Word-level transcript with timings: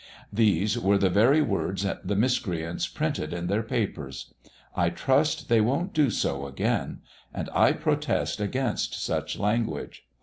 These 0.33 0.79
were 0.79 0.97
the 0.97 1.11
very 1.11 1.43
words 1.43 1.85
the 2.03 2.15
miscreants 2.15 2.87
printed 2.87 3.33
in 3.33 3.45
their 3.45 3.61
papers. 3.61 4.33
I 4.75 4.89
trust 4.89 5.47
they 5.47 5.61
won't 5.61 5.93
do 5.93 6.09
so 6.09 6.47
again, 6.47 7.01
and 7.35 7.47
I 7.53 7.73
protest 7.73 8.41
against 8.41 8.95
such 8.99 9.37
language. 9.37 10.07